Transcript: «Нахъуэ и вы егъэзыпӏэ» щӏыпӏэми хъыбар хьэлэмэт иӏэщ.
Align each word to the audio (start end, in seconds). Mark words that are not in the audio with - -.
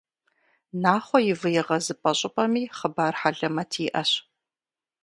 «Нахъуэ 0.81 1.19
и 1.31 1.33
вы 1.39 1.49
егъэзыпӏэ» 1.59 2.11
щӏыпӏэми 2.19 2.63
хъыбар 2.77 3.13
хьэлэмэт 3.19 3.71
иӏэщ. 3.85 4.11